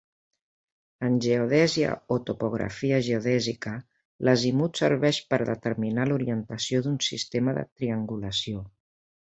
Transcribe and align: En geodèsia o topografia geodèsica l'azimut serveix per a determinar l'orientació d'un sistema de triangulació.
En 1.07 1.17
geodèsia 1.25 1.91
o 2.15 2.17
topografia 2.29 3.01
geodèsica 3.09 3.73
l'azimut 4.29 4.83
serveix 4.83 5.21
per 5.35 5.39
a 5.41 5.47
determinar 5.53 6.09
l'orientació 6.13 6.85
d'un 6.87 7.01
sistema 7.13 7.59
de 7.61 7.69
triangulació. 7.71 8.69